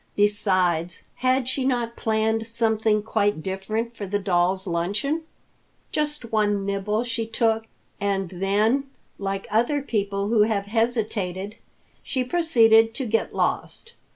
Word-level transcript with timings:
Besides, 0.15 1.03
had 1.17 1.47
she 1.47 1.63
not 1.63 1.95
planned 1.95 2.47
something 2.47 3.03
quite 3.03 3.43
different 3.43 3.95
for 3.95 4.07
the 4.07 4.17
dolls' 4.17 4.65
luncheon? 4.65 5.25
Just 5.91 6.31
one 6.31 6.65
nibble 6.65 7.03
she 7.03 7.27
took, 7.27 7.65
and 7.99 8.27
then, 8.29 8.85
like 9.19 9.45
other 9.51 9.79
people 9.83 10.29
who 10.29 10.41
have 10.41 10.65
hesitated, 10.65 11.57
she 12.01 12.23
proceeded 12.23 12.95
to 12.95 13.05
get 13.05 13.35
lost. 13.35 13.93